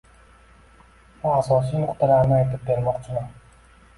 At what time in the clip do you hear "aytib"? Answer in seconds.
2.39-2.65